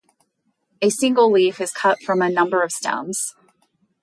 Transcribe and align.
A 0.81 0.89
single 0.89 1.31
leaf 1.31 1.61
is 1.61 1.71
cut 1.71 2.01
from 2.01 2.23
a 2.23 2.29
number 2.31 2.63
of 2.63 2.71
stems. 2.71 3.35